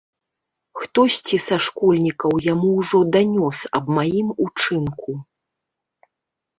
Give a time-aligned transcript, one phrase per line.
[0.79, 5.11] Хтосьці са школьнікаў яму ўжо данёс аб маім учынку.